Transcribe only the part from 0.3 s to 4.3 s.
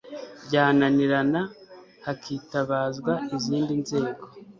byananirana hakitabazwa izindi nzego